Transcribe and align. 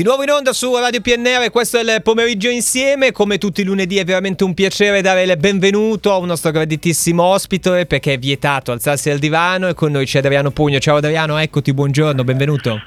Di 0.00 0.06
nuovo 0.06 0.22
in 0.22 0.30
onda 0.30 0.54
su 0.54 0.74
Radio 0.74 1.02
PNR, 1.02 1.50
questo 1.50 1.76
è 1.76 1.82
il 1.82 2.00
pomeriggio 2.02 2.48
insieme, 2.48 3.12
come 3.12 3.36
tutti 3.36 3.60
i 3.60 3.64
lunedì 3.64 3.98
è 3.98 4.04
veramente 4.06 4.44
un 4.44 4.54
piacere 4.54 5.02
dare 5.02 5.24
il 5.24 5.36
benvenuto 5.36 6.10
a 6.10 6.16
un 6.16 6.24
nostro 6.24 6.52
graditissimo 6.52 7.22
ospite 7.22 7.84
perché 7.84 8.14
è 8.14 8.18
vietato 8.18 8.72
alzarsi 8.72 9.10
dal 9.10 9.18
divano 9.18 9.68
e 9.68 9.74
con 9.74 9.92
noi 9.92 10.06
c'è 10.06 10.20
Adriano 10.20 10.52
Pugno. 10.52 10.78
Ciao 10.78 10.96
Adriano, 10.96 11.36
eccoti, 11.36 11.74
buongiorno, 11.74 12.24
benvenuto. 12.24 12.80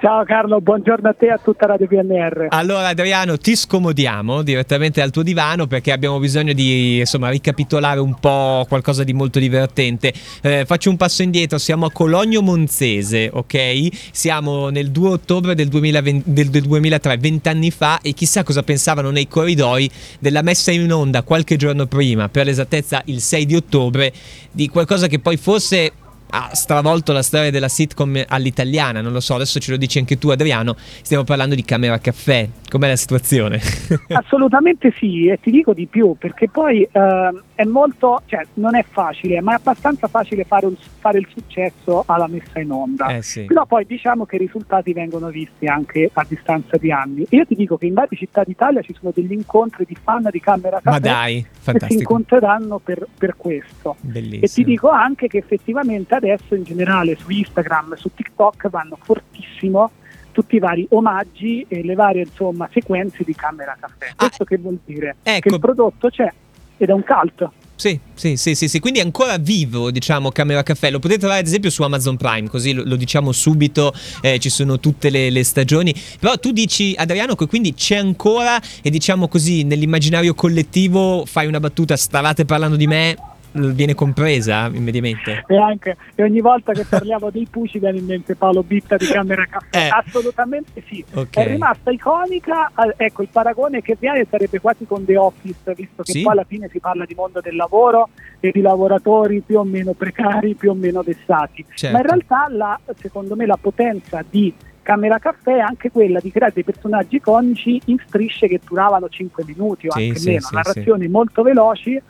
Ciao 0.00 0.24
Carlo, 0.24 0.62
buongiorno 0.62 1.10
a 1.10 1.12
te 1.12 1.26
e 1.26 1.30
a 1.30 1.36
tutta 1.36 1.66
Radio 1.66 1.86
PNR. 1.86 2.46
Allora 2.48 2.88
Adriano, 2.88 3.36
ti 3.36 3.54
scomodiamo 3.54 4.40
direttamente 4.40 5.02
al 5.02 5.10
tuo 5.10 5.22
divano 5.22 5.66
perché 5.66 5.92
abbiamo 5.92 6.18
bisogno 6.18 6.54
di 6.54 7.00
insomma 7.00 7.28
ricapitolare 7.28 8.00
un 8.00 8.14
po' 8.18 8.64
qualcosa 8.66 9.04
di 9.04 9.12
molto 9.12 9.38
divertente. 9.38 10.10
Eh, 10.40 10.64
faccio 10.64 10.88
un 10.88 10.96
passo 10.96 11.20
indietro, 11.20 11.58
siamo 11.58 11.84
a 11.84 11.92
Cologno 11.92 12.40
Monzese, 12.40 13.28
ok? 13.30 13.88
Siamo 14.10 14.70
nel 14.70 14.90
2 14.90 15.08
ottobre 15.10 15.54
del, 15.54 15.68
2020, 15.68 16.32
del, 16.32 16.48
del 16.48 16.62
2003, 16.62 17.18
vent'anni 17.18 17.70
fa 17.70 17.98
e 18.00 18.14
chissà 18.14 18.42
cosa 18.42 18.62
pensavano 18.62 19.10
nei 19.10 19.28
corridoi 19.28 19.90
della 20.18 20.40
messa 20.40 20.70
in 20.70 20.90
onda 20.90 21.22
qualche 21.22 21.56
giorno 21.56 21.84
prima, 21.84 22.30
per 22.30 22.46
l'esattezza 22.46 23.02
il 23.04 23.20
6 23.20 23.44
di 23.44 23.54
ottobre, 23.54 24.10
di 24.50 24.66
qualcosa 24.70 25.08
che 25.08 25.18
poi 25.18 25.36
forse 25.36 25.92
ha 26.30 26.54
stravolto 26.54 27.12
la 27.12 27.22
storia 27.22 27.50
della 27.50 27.68
sitcom 27.68 28.24
all'italiana, 28.28 29.00
non 29.00 29.12
lo 29.12 29.20
so, 29.20 29.34
adesso 29.34 29.58
ce 29.58 29.72
lo 29.72 29.76
dici 29.76 29.98
anche 29.98 30.18
tu 30.18 30.28
Adriano, 30.30 30.76
stiamo 31.02 31.24
parlando 31.24 31.54
di 31.54 31.64
Camera 31.64 31.98
Caffè, 31.98 32.48
com'è 32.68 32.88
la 32.88 32.96
situazione? 32.96 33.60
Assolutamente 34.08 34.92
sì, 34.98 35.26
e 35.26 35.38
ti 35.40 35.50
dico 35.50 35.72
di 35.72 35.86
più, 35.86 36.16
perché 36.18 36.48
poi 36.48 36.82
eh, 36.82 37.42
è 37.54 37.64
molto, 37.64 38.22
cioè 38.26 38.42
non 38.54 38.76
è 38.76 38.84
facile, 38.88 39.40
ma 39.40 39.52
è 39.52 39.54
abbastanza 39.56 40.08
facile 40.08 40.44
fare, 40.44 40.66
un, 40.66 40.74
fare 40.98 41.18
il 41.18 41.26
successo 41.30 42.04
alla 42.06 42.28
messa 42.28 42.60
in 42.60 42.70
onda, 42.70 43.08
eh 43.16 43.22
sì. 43.22 43.44
però 43.44 43.66
poi 43.66 43.84
diciamo 43.86 44.24
che 44.24 44.36
i 44.36 44.38
risultati 44.38 44.92
vengono 44.92 45.28
visti 45.28 45.66
anche 45.66 46.10
a 46.12 46.24
distanza 46.28 46.76
di 46.76 46.92
anni. 46.92 47.26
Io 47.30 47.44
ti 47.46 47.54
dico 47.54 47.76
che 47.76 47.86
in 47.86 47.94
varie 47.94 48.16
città 48.16 48.44
d'Italia 48.44 48.82
ci 48.82 48.94
sono 48.98 49.12
degli 49.14 49.32
incontri 49.32 49.84
di 49.86 49.96
fan 50.00 50.28
di 50.30 50.40
Camera 50.40 50.80
Caffè 50.80 50.90
ma 50.90 50.98
dai, 50.98 51.46
che 51.64 51.78
si 51.88 51.94
incontreranno 51.94 52.78
per, 52.78 53.06
per 53.16 53.34
questo. 53.36 53.96
Bellissimo. 54.00 54.44
E 54.44 54.48
ti 54.48 54.64
dico 54.64 54.88
anche 54.88 55.26
che 55.26 55.38
effettivamente 55.38 56.14
adesso 56.20 56.54
in 56.54 56.64
generale 56.64 57.16
su 57.16 57.30
Instagram, 57.30 57.94
su 57.96 58.10
TikTok 58.14 58.68
vanno 58.68 58.98
fortissimo 59.02 59.90
tutti 60.32 60.56
i 60.56 60.58
vari 60.58 60.86
omaggi 60.90 61.64
e 61.68 61.82
le 61.82 61.94
varie 61.94 62.22
insomma, 62.22 62.68
sequenze 62.72 63.24
di 63.24 63.34
Camera 63.34 63.76
Caffè. 63.78 64.12
Ah, 64.16 64.26
Questo 64.26 64.44
che 64.44 64.58
vuol 64.58 64.78
dire? 64.84 65.16
ecco. 65.22 65.48
Che 65.48 65.54
il 65.54 65.60
prodotto 65.60 66.08
c'è 66.08 66.32
ed 66.76 66.88
è 66.88 66.92
un 66.92 67.04
cult. 67.04 67.48
Sì, 67.80 67.98
sì, 68.12 68.36
sì, 68.36 68.54
sì, 68.54 68.68
sì, 68.68 68.78
quindi 68.78 68.98
è 68.98 69.02
ancora 69.02 69.38
vivo, 69.38 69.90
diciamo, 69.90 70.30
Camera 70.30 70.62
Caffè. 70.62 70.90
Lo 70.90 70.98
potete 70.98 71.20
trovare 71.20 71.40
ad 71.40 71.46
esempio 71.46 71.70
su 71.70 71.82
Amazon 71.82 72.18
Prime, 72.18 72.46
così 72.48 72.74
lo, 72.74 72.82
lo 72.84 72.94
diciamo 72.94 73.32
subito, 73.32 73.94
eh, 74.20 74.38
ci 74.38 74.50
sono 74.50 74.78
tutte 74.78 75.08
le, 75.08 75.30
le, 75.30 75.42
stagioni. 75.44 75.94
Però 76.18 76.36
tu 76.36 76.52
dici, 76.52 76.94
Adriano, 76.94 77.34
che 77.34 77.46
quindi 77.46 77.72
c'è 77.72 77.96
ancora 77.96 78.60
e 78.82 78.90
diciamo 78.90 79.28
così, 79.28 79.62
nell'immaginario 79.62 80.34
collettivo 80.34 81.24
fai 81.24 81.46
una 81.46 81.58
battuta, 81.58 81.96
stavate 81.96 82.44
parlando 82.44 82.76
di 82.76 82.86
me, 82.86 83.16
viene 83.52 83.94
compresa 83.94 84.66
immediatamente. 84.66 85.44
E 85.46 85.56
anche 85.56 85.96
e 86.14 86.22
ogni 86.22 86.40
volta 86.40 86.72
che 86.72 86.84
parliamo 86.88 87.30
dei 87.30 87.46
Puci 87.50 87.78
viene 87.78 87.98
in 87.98 88.06
mente 88.06 88.34
Paolo 88.34 88.62
Bitta 88.62 88.96
di 88.96 89.06
Camera 89.06 89.44
Caffè. 89.46 89.86
Eh. 89.86 89.88
Assolutamente 89.90 90.82
sì. 90.86 91.04
Ok. 91.14 91.36
È 91.36 91.46
rimasta 91.46 91.90
iconica. 91.90 92.70
Ecco, 92.96 93.22
il 93.22 93.28
paragone 93.30 93.80
che 93.82 93.96
viene 93.98 94.26
sarebbe 94.28 94.60
quasi 94.60 94.86
con 94.86 95.04
The 95.04 95.16
Office, 95.16 95.74
visto 95.74 96.02
che 96.02 96.12
Sì. 96.12 96.22
poi 96.22 96.32
alla 96.32 96.44
fine 96.44 96.68
si 96.70 96.78
parla 96.80 97.04
di 97.04 97.14
mondo 97.14 97.40
del 97.40 97.56
lavoro 97.56 98.10
e 98.40 98.50
di 98.52 98.60
lavoratori 98.60 99.40
più 99.40 99.58
o 99.58 99.64
meno 99.64 99.92
precari, 99.92 100.54
più 100.54 100.70
o 100.70 100.74
meno 100.74 101.02
vessati. 101.02 101.64
Certo. 101.74 101.96
Ma 101.96 102.02
in 102.02 102.08
realtà 102.08 102.46
la, 102.50 102.80
secondo 102.98 103.36
me 103.36 103.46
la 103.46 103.58
potenza 103.60 104.24
di 104.28 104.52
Camera 104.82 105.18
Caffè 105.18 105.56
è 105.56 105.60
anche 105.60 105.90
quella 105.90 106.20
di 106.20 106.30
creare 106.32 106.52
dei 106.54 106.64
personaggi 106.64 107.16
iconici 107.16 107.80
in 107.86 107.98
strisce 108.06 108.48
che 108.48 108.60
duravano 108.66 109.08
5 109.08 109.44
minuti 109.46 109.86
o 109.86 109.90
Sì, 109.92 110.06
anche 110.08 110.18
sì, 110.18 110.28
meno, 110.30 110.48
narrazioni 110.52 111.06
molto 111.08 111.42
veloci 111.42 112.00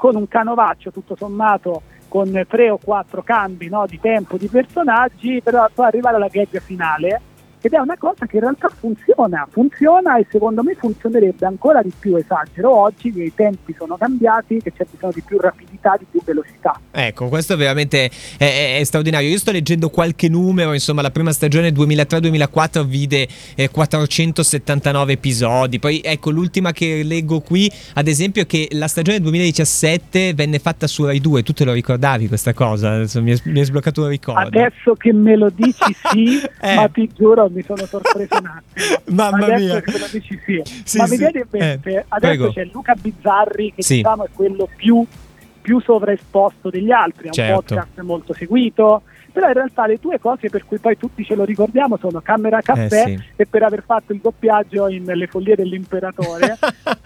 con 0.00 0.16
un 0.16 0.26
canovaccio 0.26 0.90
tutto 0.90 1.14
sommato 1.14 1.82
con 2.08 2.46
tre 2.48 2.70
o 2.70 2.78
quattro 2.82 3.22
cambi 3.22 3.68
no, 3.68 3.84
di 3.86 4.00
tempo 4.00 4.38
di 4.38 4.48
personaggi 4.48 5.42
per 5.44 5.70
poi 5.74 5.84
arrivare 5.84 6.16
alla 6.16 6.28
gag 6.28 6.58
finale 6.58 7.20
ed 7.62 7.72
è 7.72 7.78
una 7.78 7.96
cosa 7.98 8.26
che 8.26 8.36
in 8.36 8.42
realtà 8.42 8.68
funziona, 8.68 9.46
funziona 9.50 10.18
e 10.18 10.26
secondo 10.30 10.62
me 10.62 10.74
funzionerebbe 10.74 11.46
ancora 11.46 11.82
di 11.82 11.92
più, 11.98 12.16
esagero 12.16 12.74
oggi 12.74 13.12
che 13.12 13.22
i 13.24 13.32
tempi 13.34 13.74
sono 13.76 13.96
cambiati, 13.96 14.60
che 14.62 14.72
c'è 14.72 14.86
bisogno 14.90 15.12
di 15.14 15.22
più 15.22 15.38
rapidità, 15.38 15.96
di 15.98 16.06
più 16.10 16.20
velocità. 16.24 16.78
Ecco, 16.90 17.28
questo 17.28 17.56
veramente 17.56 18.06
è, 18.06 18.10
è- 18.38 18.78
è 18.78 18.84
straordinario. 18.84 19.28
Io 19.28 19.38
sto 19.38 19.50
leggendo 19.52 19.90
qualche 19.90 20.28
numero, 20.28 20.72
insomma, 20.72 21.02
la 21.02 21.10
prima 21.10 21.32
stagione 21.32 21.70
2003-2004 21.70 22.84
vide 22.84 23.28
eh, 23.54 23.68
479 23.70 25.12
episodi. 25.12 25.78
Poi 25.78 26.00
ecco, 26.02 26.30
l'ultima 26.30 26.72
che 26.72 27.02
leggo 27.02 27.40
qui, 27.40 27.70
ad 27.94 28.08
esempio, 28.08 28.42
è 28.42 28.46
che 28.46 28.68
la 28.72 28.88
stagione 28.88 29.20
2017 29.20 30.34
venne 30.34 30.58
fatta 30.58 30.86
su 30.86 31.04
Rai 31.04 31.20
2. 31.20 31.42
Tu 31.42 31.52
te 31.52 31.64
lo 31.64 31.72
ricordavi 31.72 32.28
questa 32.28 32.52
cosa? 32.54 32.92
Adesso 32.92 33.22
mi, 33.22 33.32
è, 33.32 33.40
mi 33.44 33.60
è 33.60 33.64
sbloccato 33.64 34.02
il 34.04 34.08
ricordo. 34.08 34.40
Adesso 34.40 34.94
che 34.94 35.12
me 35.12 35.36
lo 35.36 35.50
dici 35.54 35.94
sì, 36.10 36.40
Eh. 36.60 36.74
ma 36.74 36.88
ti 36.88 37.08
giuro 37.14 37.48
mi 37.52 37.62
sono 37.62 37.84
sorpreso 37.86 38.36
un 38.38 38.46
attimo. 38.46 38.96
Mamma 39.16 39.44
Adesso 39.46 39.64
mia. 39.64 39.82
dici 40.10 40.40
sì. 40.44 40.62
Sì, 40.84 40.98
ma 40.98 41.04
sì. 41.06 41.10
mi 41.12 41.16
viene 41.18 41.38
in 41.40 41.46
mente, 41.50 41.90
Eh, 41.90 42.04
adesso 42.08 42.18
prego. 42.36 42.52
c'è 42.52 42.64
Luca 42.72 42.94
Bizzarri 42.94 43.72
che 43.74 43.82
diciamo 43.86 44.24
è 44.24 44.28
quello 44.32 44.68
più, 44.76 45.04
più 45.60 45.80
sovraesposto 45.80 46.70
degli 46.70 46.90
altri, 46.90 47.26
un 47.26 47.32
Certo. 47.32 47.54
podcast 47.74 48.00
molto 48.00 48.32
seguito, 48.32 49.02
però 49.32 49.46
in 49.48 49.52
realtà 49.54 49.86
le 49.86 49.98
due 50.00 50.18
cose 50.18 50.48
per 50.48 50.64
cui 50.64 50.78
poi 50.78 50.96
tutti 50.96 51.24
ce 51.24 51.34
lo 51.34 51.44
ricordiamo 51.44 51.96
sono 51.98 52.20
Camera 52.20 52.60
Caffè 52.60 53.02
Eh, 53.06 53.16
sì. 53.16 53.22
e 53.36 53.46
per 53.46 53.62
aver 53.62 53.82
fatto 53.84 54.12
il 54.12 54.20
doppiaggio 54.20 54.88
in 54.88 55.04
Le 55.04 55.26
follie 55.26 55.54
dell'imperatore. 55.54 56.58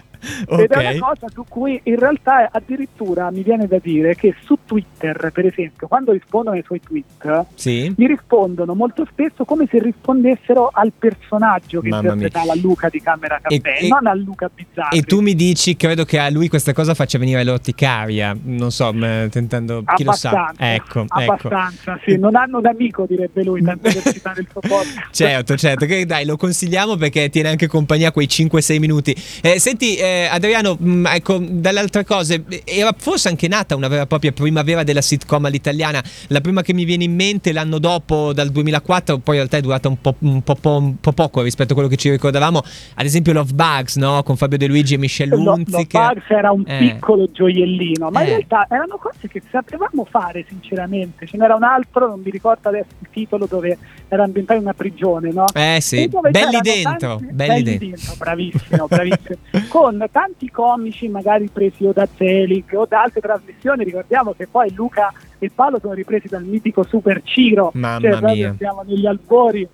Ed 0.48 0.70
è 0.70 0.90
una 0.90 1.06
cosa 1.08 1.26
su 1.32 1.44
cui 1.48 1.80
in 1.84 1.98
realtà 1.98 2.48
addirittura 2.50 3.30
mi 3.30 3.42
viene 3.42 3.66
da 3.66 3.78
dire 3.80 4.14
che 4.14 4.34
su 4.44 4.58
Twitter, 4.64 5.30
per 5.32 5.46
esempio, 5.46 5.86
quando 5.88 6.12
rispondono 6.12 6.56
ai 6.56 6.62
suoi 6.64 6.80
tweet, 6.80 7.46
Sì. 7.54 7.92
gli 7.96 8.06
rispondono 8.06 8.74
molto 8.74 9.06
spesso 9.10 9.44
come 9.44 9.66
se 9.70 9.78
rispondessero 9.80 10.70
al 10.72 10.92
personaggio 10.98 11.80
che 11.80 11.88
Mamma 11.88 12.12
interpretava 12.12 12.54
Luca 12.56 12.88
di 12.88 13.00
Camera 13.00 13.38
Caffè, 13.40 13.78
E- 13.82 13.88
non 13.88 14.06
a 14.06 14.14
Luca 14.14 14.50
Bizzarri. 14.52 14.98
E 14.98 15.02
tu 15.02 15.20
mi 15.20 15.34
dici, 15.34 15.76
credo 15.76 16.04
che 16.04 16.18
a 16.18 16.30
lui 16.30 16.48
questa 16.48 16.72
cosa 16.72 16.94
faccia 16.94 17.18
venire 17.18 17.42
l'orticaria. 17.44 18.36
Non 18.42 18.70
so, 18.70 18.92
tentando. 19.30 19.82
Chi 19.94 20.04
lo 20.04 20.12
sa? 20.12 20.30
Abbastanza, 20.30 20.74
Ecco, 20.74 21.00
ecco. 21.02 21.48
abbastanza, 21.48 22.00
sì. 22.04 22.18
Non 22.18 22.36
hanno 22.36 22.58
un 22.58 22.66
amico, 22.66 23.06
direbbe 23.08 23.42
lui, 23.44 23.62
tanto 23.62 23.90
per 23.90 24.02
citare 24.12 24.40
il 24.40 24.48
suo 24.50 24.60
podcast. 24.60 25.08
Certo, 25.12 25.56
certo, 25.56 25.86
che 25.86 26.06
dai, 26.06 26.24
lo 26.24 26.36
consigliamo 26.36 26.96
perché 26.96 27.28
tiene 27.30 27.48
anche 27.48 27.66
compagnia 27.66 28.12
quei 28.12 28.26
5-6 28.26 28.78
minuti. 28.78 29.14
Eh, 29.42 29.58
senti, 29.58 29.96
eh, 29.96 30.13
Adriano, 30.30 30.76
mh, 30.78 31.06
ecco, 31.06 31.38
dalle 31.38 31.80
altre 31.80 32.04
cose, 32.04 32.44
era 32.64 32.94
forse 32.96 33.28
anche 33.28 33.48
nata 33.48 33.74
una 33.76 33.88
vera 33.88 34.02
e 34.02 34.06
propria 34.06 34.32
primavera 34.32 34.82
della 34.82 35.00
sitcom 35.02 35.44
all'italiana. 35.44 36.02
La 36.28 36.40
prima 36.40 36.62
che 36.62 36.72
mi 36.72 36.84
viene 36.84 37.04
in 37.04 37.14
mente 37.14 37.52
l'anno 37.52 37.78
dopo, 37.78 38.32
dal 38.32 38.50
2004, 38.50 39.18
poi 39.18 39.34
in 39.36 39.40
realtà 39.40 39.56
è 39.58 39.60
durata 39.60 39.88
un 39.88 40.00
po', 40.00 40.14
un 40.20 40.42
po', 40.42 40.56
un 40.62 40.96
po' 41.00 41.12
poco 41.12 41.42
rispetto 41.42 41.72
a 41.72 41.74
quello 41.74 41.88
che 41.88 41.96
ci 41.96 42.10
ricordavamo. 42.10 42.62
Ad 42.94 43.04
esempio, 43.04 43.32
Love 43.32 43.52
Bugs, 43.52 43.96
no? 43.96 44.22
Con 44.22 44.36
Fabio 44.36 44.58
De 44.58 44.66
Luigi 44.66 44.94
e 44.94 44.98
Michelle 44.98 45.34
Lo, 45.36 45.42
lo 45.42 45.52
Hunziker. 45.52 46.14
Bugs 46.14 46.30
era 46.30 46.50
un 46.50 46.64
Eh. 46.66 46.78
piccolo 46.78 47.28
gioiellino, 47.30 48.10
ma 48.10 48.20
Eh. 48.20 48.24
in 48.24 48.28
realtà 48.30 48.66
erano 48.70 48.96
cose 48.96 49.28
che 49.28 49.42
sapevamo 49.50 50.06
fare, 50.10 50.44
sinceramente. 50.48 51.26
Ce 51.26 51.36
n'era 51.36 51.54
un 51.54 51.64
altro, 51.64 52.08
non 52.08 52.20
mi 52.24 52.30
ricordo 52.30 52.68
adesso 52.68 52.86
il 53.00 53.08
titolo, 53.10 53.46
dove 53.46 53.76
era 54.14 54.24
ambientato 54.24 54.58
in 54.58 54.64
una 54.64 54.74
prigione, 54.74 55.30
no? 55.32 55.44
Eh 55.54 55.78
sì, 55.80 56.08
belli 56.30 56.60
dentro, 56.62 57.16
tanti- 57.18 57.26
belli 57.32 57.76
dentro. 57.78 58.14
bravissimo, 58.16 58.86
bravissimo. 58.86 59.36
Con 59.68 60.04
tanti 60.10 60.50
comici 60.50 61.08
magari 61.08 61.48
presi 61.52 61.84
o 61.84 61.92
da 61.92 62.06
Zelig 62.16 62.72
o 62.74 62.86
da 62.86 63.02
altre 63.02 63.20
trasmissioni, 63.20 63.84
ricordiamo 63.84 64.32
che 64.32 64.46
poi 64.46 64.72
Luca 64.74 65.12
e 65.38 65.50
Paolo 65.54 65.78
sono 65.80 65.92
ripresi 65.94 66.28
dal 66.28 66.44
mitico 66.44 66.82
Super 66.84 67.20
Ciro, 67.24 67.70
Mamma 67.74 68.00
cioè 68.00 68.34
mia. 68.34 68.54
siamo 68.56 68.82
negli 68.86 69.06
albori 69.06 69.68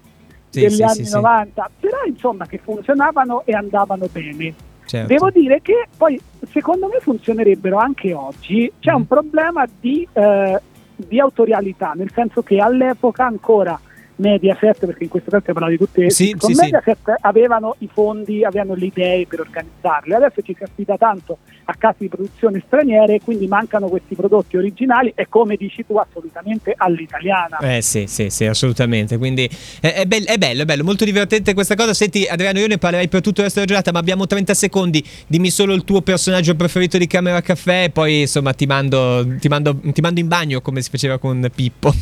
Sì, 0.48 0.60
degli 0.60 0.70
sì, 0.70 0.82
anni 0.82 1.04
sì, 1.04 1.12
90, 1.14 1.70
però 1.78 1.98
insomma 2.06 2.46
che 2.46 2.58
funzionavano 2.58 3.42
e 3.44 3.52
andavano 3.52 4.08
bene. 4.10 4.52
certo. 4.86 5.06
Devo 5.06 5.30
dire 5.30 5.60
che 5.62 5.86
poi 5.96 6.20
secondo 6.50 6.88
me 6.88 6.98
funzionerebbero 7.00 7.76
anche 7.76 8.12
oggi. 8.14 8.72
C'è 8.80 8.92
Mm. 8.92 8.96
un 8.96 9.06
problema 9.06 9.64
di, 9.78 10.06
eh, 10.12 10.60
di 10.96 11.20
autorialità, 11.20 11.92
nel 11.94 12.10
senso 12.12 12.42
che 12.42 12.58
all'epoca 12.58 13.24
ancora 13.26 13.78
Mediaset, 14.20 14.86
perché 14.86 15.04
in 15.04 15.10
questo 15.10 15.30
caso 15.30 15.44
parlavo 15.44 15.72
di 15.72 15.78
tutte 15.78 16.10
Sì, 16.10 16.34
con 16.36 16.50
sì, 16.50 16.54
sì. 16.54 16.62
Mediaset 16.62 17.14
avevano 17.20 17.74
i 17.78 17.88
fondi, 17.92 18.44
avevano 18.44 18.74
le 18.74 18.86
idee 18.86 19.26
per 19.26 19.40
organizzarle. 19.40 20.14
Adesso 20.14 20.42
ci 20.42 20.54
si 20.56 20.62
affida 20.62 20.96
tanto 20.96 21.38
a 21.64 21.74
case 21.74 21.96
di 22.00 22.08
produzione 22.08 22.62
straniere 22.66 23.20
quindi 23.20 23.46
mancano 23.46 23.88
questi 23.88 24.14
prodotti 24.14 24.56
originali 24.56 25.12
e 25.14 25.28
come 25.28 25.56
dici 25.56 25.84
tu 25.86 25.96
assolutamente 25.96 26.74
all'italiana. 26.76 27.58
Eh 27.58 27.80
sì, 27.80 28.06
sì, 28.06 28.28
sì, 28.30 28.44
assolutamente. 28.46 29.18
Quindi 29.18 29.48
è, 29.80 29.94
è 29.94 30.04
bel- 30.06 30.26
è 30.26 30.36
bello, 30.36 30.62
è 30.62 30.64
bello, 30.64 30.84
molto 30.84 31.04
divertente 31.04 31.54
questa 31.54 31.74
cosa. 31.74 31.94
Senti, 31.94 32.26
Adriano, 32.26 32.58
io 32.58 32.66
ne 32.66 32.78
parlerei 32.78 33.08
per 33.08 33.20
tutto 33.20 33.40
il 33.40 33.46
resto 33.46 33.60
della 33.60 33.72
giornata, 33.72 33.92
ma 33.92 33.98
abbiamo 33.98 34.26
30 34.26 34.54
secondi. 34.54 35.02
Dimmi 35.26 35.50
solo 35.50 35.74
il 35.74 35.84
tuo 35.84 36.02
personaggio 36.02 36.54
preferito 36.54 36.98
di 36.98 37.06
Camera 37.06 37.40
Caffè, 37.40 37.84
e 37.84 37.90
poi 37.90 38.20
insomma 38.20 38.52
ti 38.52 38.66
mando, 38.66 39.26
ti 39.38 39.48
mando, 39.48 39.78
ti 39.80 40.00
mando 40.00 40.20
in 40.20 40.28
bagno 40.28 40.60
come 40.60 40.82
si 40.82 40.90
faceva 40.90 41.18
con 41.18 41.48
Pippo. 41.54 41.92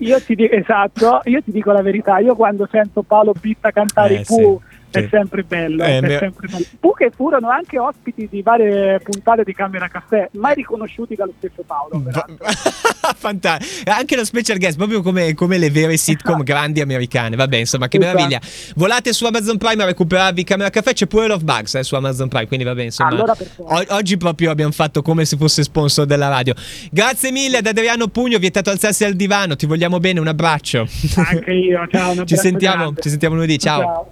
Io 0.00 0.20
ti 0.22 0.34
dico 0.34 0.54
esatto, 0.54 1.20
io 1.24 1.42
ti 1.42 1.50
dico 1.50 1.63
la 1.72 1.82
verità, 1.82 2.18
io 2.18 2.34
quando 2.34 2.68
sento 2.70 3.02
Paolo 3.02 3.32
Bitta 3.38 3.70
cantare 3.70 4.14
Eh, 4.16 4.20
i 4.20 4.24
Pooh 4.24 4.60
è 5.00 5.08
sempre 5.10 5.42
bello. 5.42 5.82
Eh, 5.82 5.98
è 5.98 6.00
me- 6.00 6.18
sempre 6.18 6.48
bello. 6.48 6.64
Fu 6.80 6.92
che 6.94 7.10
furono 7.14 7.48
anche 7.48 7.78
ospiti 7.78 8.28
di 8.30 8.42
varie 8.42 9.00
puntate 9.00 9.42
di 9.44 9.52
Camera 9.54 9.88
Caffè, 9.88 10.28
mai 10.34 10.54
riconosciuti 10.54 11.14
dallo 11.14 11.32
stesso 11.38 11.62
Paolo. 11.66 12.02
Fantastico. 13.16 13.90
Anche 13.90 14.16
lo 14.16 14.24
special 14.24 14.58
guest, 14.58 14.76
proprio 14.76 15.02
come, 15.02 15.34
come 15.34 15.58
le 15.58 15.70
vere 15.70 15.96
sitcom 15.96 16.42
grandi 16.44 16.80
americane. 16.80 17.36
Vabbè, 17.36 17.56
insomma, 17.56 17.88
che 17.88 17.98
Esatto. 17.98 18.14
meraviglia. 18.14 18.40
Volate 18.76 19.12
su 19.12 19.24
Amazon 19.26 19.58
Prime 19.58 19.82
a 19.82 19.86
recuperarvi 19.86 20.44
Camera 20.44 20.70
Caffè, 20.70 20.92
c'è 20.92 21.06
pure 21.06 21.26
Love 21.26 21.44
Bugs 21.44 21.74
eh, 21.74 21.82
su 21.82 21.94
Amazon 21.94 22.28
Prime, 22.28 22.46
quindi 22.46 22.64
vabbè, 22.64 22.82
insomma. 22.82 23.10
Allora 23.10 23.36
o- 23.58 23.84
oggi 23.90 24.16
proprio 24.16 24.50
abbiamo 24.50 24.72
fatto 24.72 25.02
come 25.02 25.24
se 25.24 25.36
fosse 25.36 25.62
sponsor 25.62 26.06
della 26.06 26.28
radio. 26.28 26.54
Grazie 26.90 27.30
mille 27.30 27.58
ad 27.58 27.66
Adriano 27.66 28.08
Pugno, 28.08 28.38
vietato 28.38 28.70
alzarsi 28.70 29.04
al 29.04 29.14
divano, 29.14 29.56
ti 29.56 29.66
vogliamo 29.66 29.98
bene, 29.98 30.20
un 30.20 30.28
abbraccio. 30.28 30.86
Anche 31.16 31.52
io, 31.52 31.86
ciao, 31.90 32.24
ci 32.24 32.36
sentiamo, 32.36 32.92
ci 32.98 33.08
sentiamo 33.08 33.34
lunedì, 33.34 33.58
ciao. 33.58 33.80
ciao. 33.80 34.08